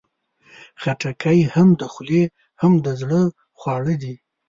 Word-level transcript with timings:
خټکی 0.81 1.39
هم 1.53 1.69
د 1.79 1.81
خولې، 1.93 2.23
هم 2.61 2.73
د 2.85 2.87
زړه 3.01 3.21
خواړه 3.59 3.95
دي. 4.01 4.15